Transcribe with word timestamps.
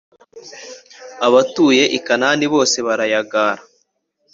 abatuye 1.27 1.83
i 1.97 1.99
kanāni 2.05 2.45
bose 2.53 2.77
barayagāra. 2.85 3.61